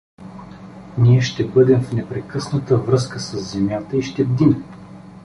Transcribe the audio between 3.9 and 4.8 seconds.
и ще бдим.